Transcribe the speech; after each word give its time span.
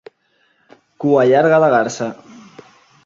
Cua 1.05 1.27
llarga 1.33 1.59
de 1.65 1.71
garsa. 1.75 2.09